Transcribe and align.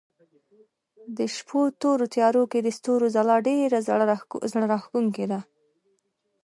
د 1.17 1.19
شپو 1.35 1.61
تورو 1.81 2.05
تيارو 2.15 2.43
کې 2.51 2.59
د 2.63 2.67
ستورو 2.77 3.05
ځلا 3.15 3.35
ډېره 3.47 3.77
زړه 4.55 4.65
راښکونکې 4.71 5.25
ده. 5.31 5.39